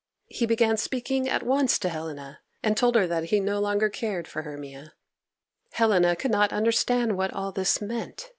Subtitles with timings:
[0.29, 4.27] He began speaking at once to Helena, and told her that he no longer cared
[4.27, 4.93] for Hermia.
[5.73, 8.29] Helena could not understand what all this meant.